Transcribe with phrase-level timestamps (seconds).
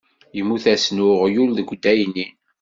[0.35, 2.33] Yemmut-asen uɣyul deg addaynin.